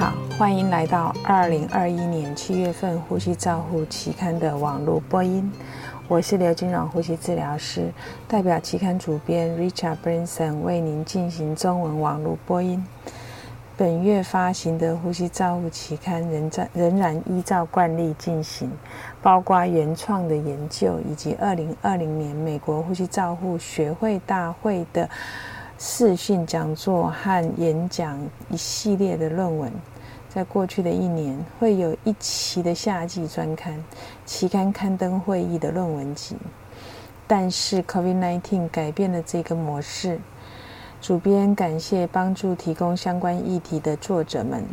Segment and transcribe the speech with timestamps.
[0.00, 5.52] 好，欢迎来到二零二一年七月份《呼吸照护》期刊的网络播音。
[6.08, 7.92] 我是刘金荣呼吸治疗师，
[8.26, 12.82] 代表期刊主编 Richard Branson 为您进行中文网络播音。
[13.76, 18.72] 本月发行的《呼吸照护》期刊仍在仍然依照惯例进行，
[19.20, 25.06] 包括原创的研究以及二零二零年美国呼吸照护学会大会的。
[25.82, 29.72] 视讯讲座和演讲一系列的论文，
[30.32, 33.82] 在过去的一年会有一期的夏季专刊
[34.24, 36.36] 期刊刊登会议的论文集，
[37.26, 40.20] 但是 COVID-19 改变了这个模式。
[41.02, 44.64] 主编感谢帮助提供相关议题的作者们。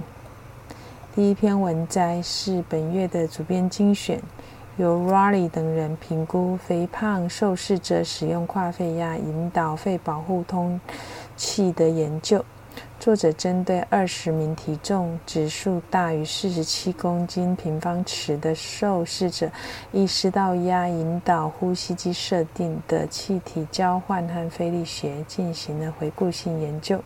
[1.16, 4.22] 第一篇文摘是本月的主编精选。
[4.78, 10.80] 由 Riley 等人评估肥胖受试者使用跨肺压引导肺保护通
[11.36, 12.46] 气的研究。
[13.00, 19.50] 作者针对二十名体重指数大于四十七公斤平方尺的受试者，
[19.92, 27.00] 以食道压引导呼吸机设定的气体交换和肺力学进行了回顾性研究。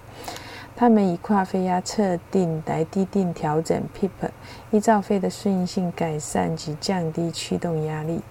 [0.78, 4.30] 他们以跨肺压测定来低定调整 PEEP，
[4.72, 8.22] 依照肺的顺应性改善及降低驱动压力。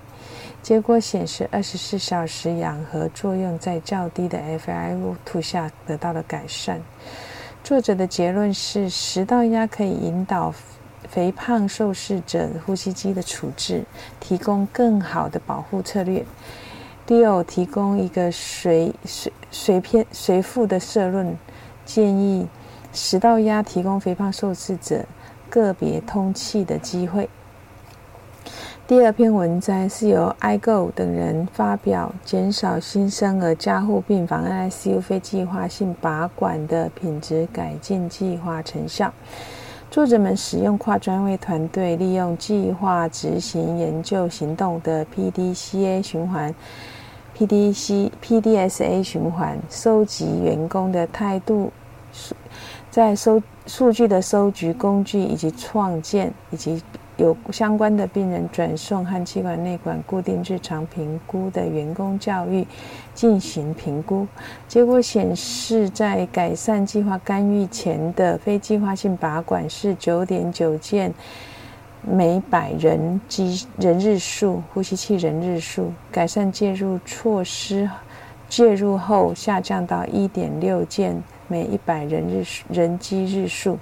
[0.62, 6.80] 结果显示，二十四小时氧合作用在较低的 FiO2 下得到了改善。
[7.62, 10.52] 作者的结论是，食道压可以引导
[11.08, 13.84] 肥胖受试者呼吸机的处置，
[14.18, 16.24] 提供更好的保护策略。
[17.06, 21.36] 第二，提供一个随随随偏随附的社论。
[21.84, 22.48] 建议
[22.92, 25.04] 食道压提供肥胖受试者
[25.48, 27.28] 个别通气的机会。
[28.90, 39.14] 第二篇文摘是由 iGo 等人发表，减少新生儿加护病房 ICU 非计划性拔管的品质改进计划成效。
[39.92, 46.52] 作者们使用跨专位团队，利用计划执行研究行动的 PDCA 循环。
[47.38, 51.70] PDC PDSA 循环收集员工的态度，
[52.90, 56.82] 在收数据的收集工具以及创建以及
[57.20, 62.66] 有相关的病人转送和气管内管固定日常评估的员工教育
[63.12, 64.26] 进行评估。
[64.66, 71.12] 结果显示，在改善计划干预前的非计划性拔管是九点九件。
[72.02, 77.90] 每百人机人日数，呼吸器人日数改善介入措施
[78.48, 83.78] 介入后下降到一点六件每一百人日人机日数，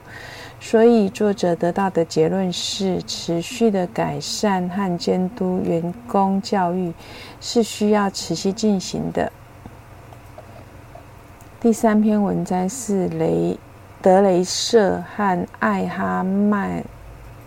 [0.60, 6.92] 所以作者得到的结论是，持续的改善和监督员工教育
[7.40, 9.32] 是需要持续进行的。
[11.60, 13.58] 第三篇文摘是雷
[14.00, 16.84] 德雷瑟和艾哈迈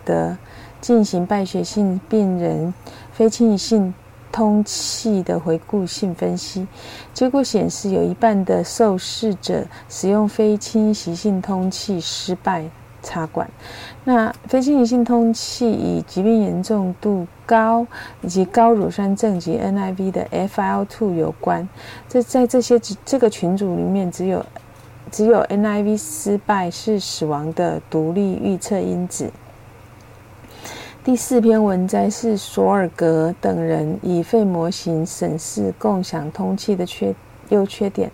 [0.04, 0.36] 德。
[0.80, 2.74] 进行败血性病人
[3.12, 3.94] 非侵袭性
[4.32, 6.66] 通气的回顾性分析，
[7.14, 12.64] 结果显示有一半的受试者使用非侵袭性通气失败
[13.02, 13.48] 插管。
[14.04, 17.86] 那非侵袭性通气与疾病严重度高
[18.22, 21.68] 以及高乳酸症及 NIV 的 FiO2 有关。
[22.08, 24.44] 这在这些这个群组里面，只有
[25.10, 29.30] 只有 NIV 失败是死亡的独立预测因子。
[31.04, 37.12] 第四篇文摘是索尔格等人以肺模型审视共享通气的缺
[37.48, 38.08] 优缺点。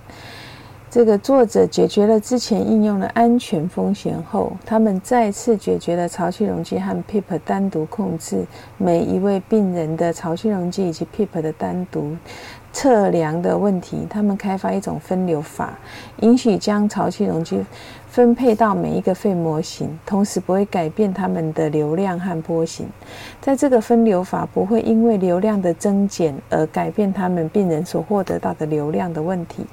[0.91, 8.47] 这个作者解决了之前应用的安全风险后，他们再次解决了潮气容积和 PEEP 单独控制
[8.78, 12.16] 每一位病人的潮气容积以及 PEEP 的单独。
[12.73, 15.79] 测量的问题，他们开发一种分流法，
[16.21, 17.65] 允许将潮气容积
[18.09, 22.87] 分配到每一个肺模型，同时不会改变它们的流量和波形。
[23.41, 29.67] 在这个分流法不会因为流量的增减而改变他们病人所获得到的流量的问题。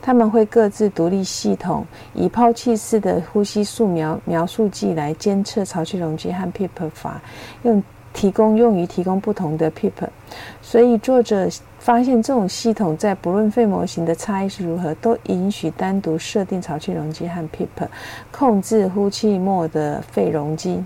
[0.00, 7.20] 他们会各自独立系统，以抛弃式的呼吸素描描述剂来监测潮气容积和 PEEP 法，
[7.62, 7.82] 用
[8.12, 10.08] 提供用于提供不同的 PEEP。
[10.60, 11.48] 所以作者。
[11.82, 17.88] 发现这种系统在不论肺模型的差异是如何，都允许单独设定潮气容积和 PEEP，
[18.30, 20.84] 控制呼气末的肺容积。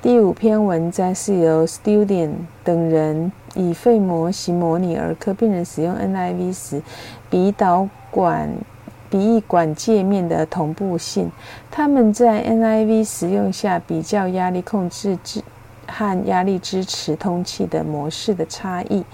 [0.00, 2.30] 第五篇文摘是由 Student
[2.64, 6.82] 等人以肺模型模拟儿科病人使用 NIV 时
[7.28, 8.50] 鼻导管
[9.10, 11.30] 鼻翼管界面的同步性。
[11.70, 15.42] 他们在 NIV 使用下比较压力控制制。
[15.86, 19.04] 和压力支持通气的模式的差异，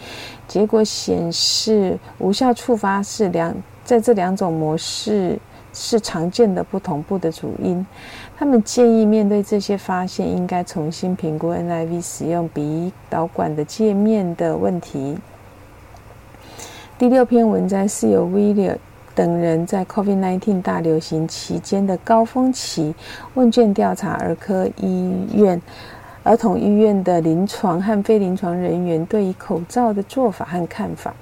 [0.47, 3.55] 结果显示无效触发是两
[3.85, 5.38] 在这两种模式
[5.73, 7.85] 是常见的不同步的主因。
[8.37, 15.17] 他们建议面对这些发现，应该重新评估 NIV 使用鼻导管的界面的问题。
[16.99, 18.76] 第六篇文章是由 William
[19.14, 22.94] 等人在 COVID-19 大流行期间的高峰期
[23.35, 25.61] 问卷调查儿科医院。
[26.25, 31.15] 儿童医院的临床和非临床人员对于口罩的做法和看法，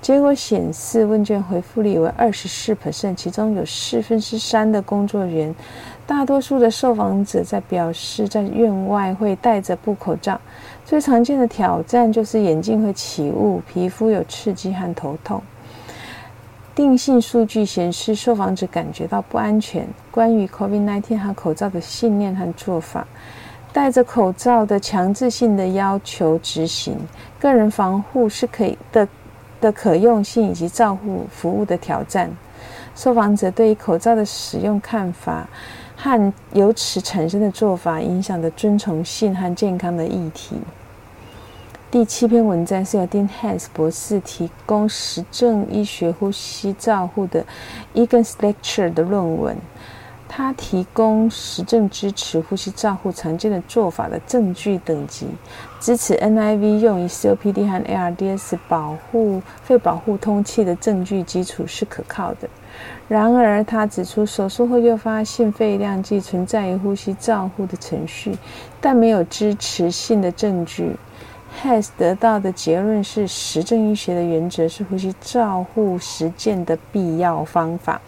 [0.00, 5.54] 结果显示问卷回复率为二十四 percent，其中有四分之三的工作人员，
[6.06, 10.40] 大多数的受访者在表示在院外会戴着布口罩。
[10.84, 15.40] 最常见的挑战就是眼镜会起雾、皮肤有刺激和头痛。
[16.74, 19.86] 定性数据显示，受访者感觉到不安全。
[20.10, 23.06] 关于 COVID-19 和口罩的信念和做法。
[23.72, 26.96] 戴着口罩的强制性的要求执行，
[27.38, 29.06] 个人防护是可以的
[29.60, 32.30] 的可用性以及照护服务的挑战。
[32.96, 35.48] 受访者对于口罩的使用看法
[35.96, 40.56] 和由此产生的做法影响的遵从性和健康的议题。
[41.90, 47.44] 第七篇文章是由丁汉斯博士提供实证医学呼吸照护的
[47.94, 49.56] Egan's Lecture 的论文。
[50.32, 55.26] 他提供实证支持呼吸照护常见的做法的证据等级，
[55.80, 62.48] 支持 NIV 用于 COPD 和 ARDS 保护肺保护通气的证据基础是可靠的。
[63.08, 68.38] 然而，他指出手术后诱发性肺量计存在于呼吸照护的程序，
[68.80, 70.94] 但没有支持性的证据。
[71.60, 78.00] Has 得到的结论是，实证医学的原则是呼吸照护实践的必要方法。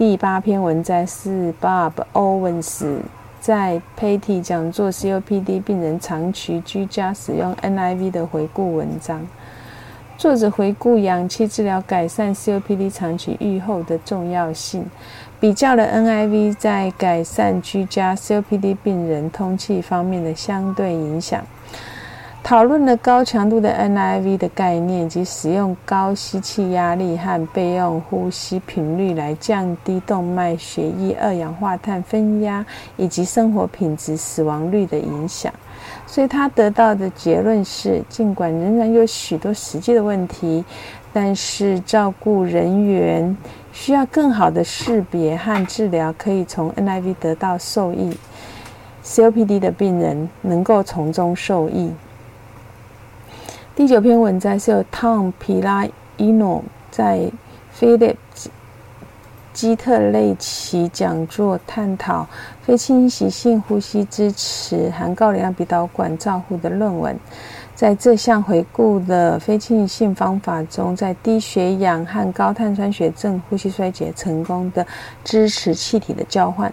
[0.00, 3.00] 第八篇文章是 Bob Owens
[3.38, 9.28] 在 Patty 讲座 COPD 病人长期居家使用 NIV 的回顾文章。
[10.16, 14.86] 作者回顾氧气治疗改善 COPD 长期预后的重要性，
[15.38, 21.44] 比较了 NIV 在改善居家 COPD 病人通气方面的相对影响。
[22.50, 32.66] 讨论了高强度的 NIV 的概念及使用高吸气压力和备用呼吸频率来降低动脉血液二氧化碳分压
[32.96, 35.52] 以及生活品质死亡率的影响。
[36.08, 40.64] 所以他得到的结论是，尽管仍然有许多实际的问题，
[41.12, 43.36] 但是照顾人员
[43.72, 48.18] 需要更好的识别和治疗，可以从 NIV 得到受益。
[49.04, 51.92] COPD 的病人能够从中受益。
[53.76, 55.86] 第九篇文章是由 Tom 皮拉
[56.16, 57.30] 伊诺在
[57.78, 58.16] Philip
[59.52, 62.26] 基特雷奇讲座探讨
[62.62, 67.16] 非侵袭性呼吸支持含高流量鼻导管照护的论文。
[67.76, 74.84] 在这项回顾的非侵袭性方法中，在低血氧和高碳酸血症呼吸衰竭成功的
[75.24, 76.70] 支持气体的交换。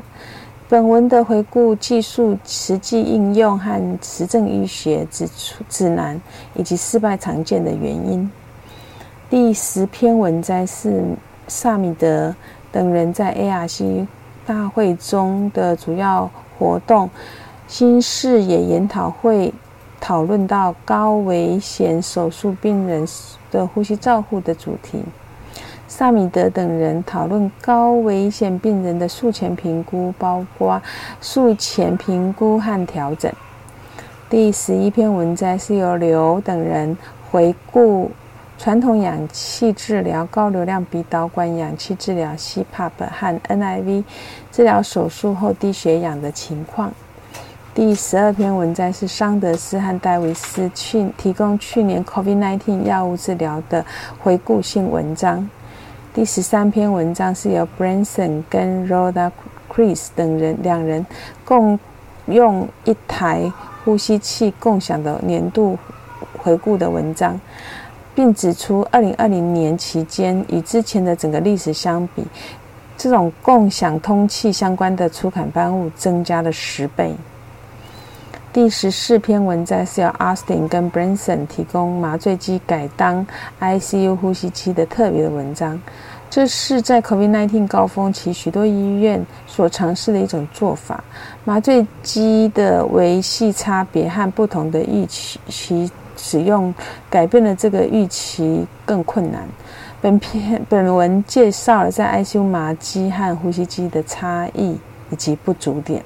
[0.70, 6.20] 本文的回顾技术实际应用和实证医学指出指南
[6.56, 8.30] 以及失败常见的原因。
[9.30, 11.06] 第十篇文摘是
[11.48, 12.36] 萨米德
[12.70, 14.06] 等人在 ARC
[14.46, 16.30] 大会中的主要
[16.60, 17.10] 活动
[17.66, 19.54] 新视野研讨会
[20.02, 23.08] 讨论到高危险手术病人
[23.50, 25.02] 的呼吸照护的主题。
[25.88, 30.82] 萨米德等人讨论高危险病人的术前评估，包括
[31.22, 33.32] 术前评估和调整。
[34.30, 36.98] 第十一篇文章是由刘等人
[37.32, 38.12] 回顾
[38.58, 44.04] 传统氧气治疗、高流量鼻导管氧气治疗 （CPAP） 和 NIV
[44.52, 46.92] 治疗手术后低血氧的情况。
[47.74, 53.86] 第十二篇文章是桑德斯和戴维斯去提供去年 COVID-19 药物治疗的
[54.20, 55.48] 回顾性文章。
[56.18, 59.32] 第十三篇文章是由 Branson 跟 Rhoda
[59.72, 61.06] Chris 等人两人
[61.46, 61.80] 共
[62.26, 63.54] 用一台
[63.86, 65.78] 呼吸器共享的年度
[66.40, 67.40] 回顾的文章，
[68.16, 72.26] 并指出二零二零年期间与之前的整个历史相比，
[72.98, 77.14] 这种共享通气相关的出版刊物增加了十倍。
[78.58, 83.24] 第十四篇文章是由 Austin 跟 Branson 提供麻醉机改当
[83.62, 85.80] ICU 呼吸机的特别的文章。
[86.28, 91.04] 这是在 COVID-19 高峰期许多医院所尝试的一种做法。
[91.46, 96.74] 麻醉机的维系差别和不同的预期其使用，
[97.12, 99.48] 改变了这个预期更困难。
[100.02, 104.76] 本篇本文介绍了在 ICU 麻机和呼吸机的差异
[105.12, 106.04] 以及不足点。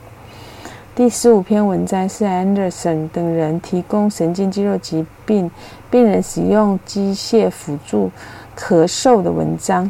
[0.94, 5.50] 第十五篇文章是 Anderson 等人提供神经肌肉疾病
[5.90, 8.12] 病人使用机械辅助
[8.58, 9.90] 咳嗽的文章。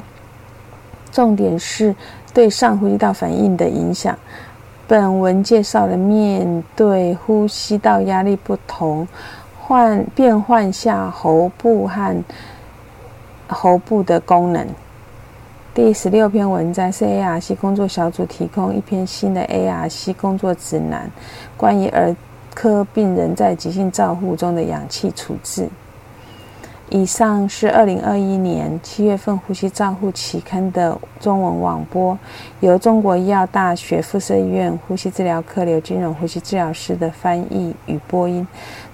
[1.11, 1.95] 重点是
[2.35, 4.15] 对上呼吸道反应的影响。
[4.87, 9.07] 本文介绍了面对呼吸道压力不同
[9.59, 12.23] 换变换下喉部和
[13.47, 14.67] 喉部的功能。
[15.73, 21.09] 第十六篇文章是 ARC 工作小组提供一篇新的 ARC 工作指南，
[21.55, 22.13] 关于儿
[22.53, 25.69] 科病人在急性照护中的氧气处置。
[26.93, 32.19] 以上是二零二一年七月份《呼吸照护》期刊的中文网播，
[32.59, 38.45] 由中国医药大学附设医院呼吸治疗科刘金荣呼吸治疗师的翻译与播音，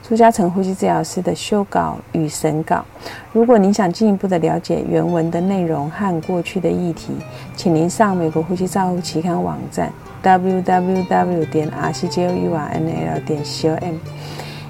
[0.07, 2.85] 朱嘉诚呼吸治疗师的修稿与审稿。
[3.33, 7.13] 如果您想进一步的了解原文的内容和过去的议题，
[7.55, 13.95] 请您上美国呼吸照护期刊网站 www 点 rcjournal 点 com。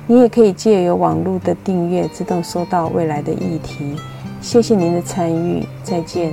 [0.07, 3.95] 你也可以借由网络的订阅，自动收到未来的议题。
[4.39, 6.31] 谢谢您的参与，再见。